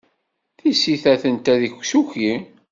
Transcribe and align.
Tisita 0.57 1.09
atenta 1.15 1.53
deg 1.61 1.73
usuki. 1.79 2.31